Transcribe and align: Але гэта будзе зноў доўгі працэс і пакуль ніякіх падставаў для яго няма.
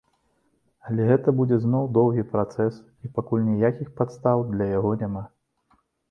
Але 0.91 1.01
гэта 1.09 1.33
будзе 1.41 1.57
зноў 1.65 1.83
доўгі 1.97 2.23
працэс 2.31 2.79
і 3.07 3.09
пакуль 3.17 3.43
ніякіх 3.49 3.91
падставаў 4.01 4.41
для 4.55 4.65
яго 4.71 4.95
няма. 5.03 5.23